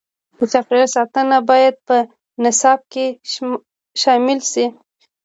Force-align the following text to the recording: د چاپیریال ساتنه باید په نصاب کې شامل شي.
د 0.37 0.39
چاپیریال 0.51 0.89
ساتنه 0.97 1.35
باید 1.49 1.75
په 1.87 1.97
نصاب 2.43 2.79
کې 2.91 3.05
شامل 4.01 4.39
شي. 4.51 4.65